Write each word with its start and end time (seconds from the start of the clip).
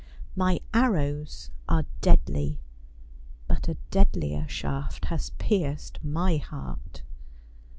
My 0.35 0.59
arrows 0.73 1.51
are 1.69 1.85
deadly, 2.01 2.59
but 3.47 3.67
a 3.67 3.75
deadlier 3.91 4.47
shaft 4.49 5.05
has 5.05 5.29
pierced 5.37 6.03
my 6.03 6.37
heart." 6.37 7.03